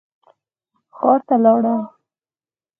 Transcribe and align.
ښار 0.95 1.19
ته 1.27 1.35
لاړم. 1.43 1.81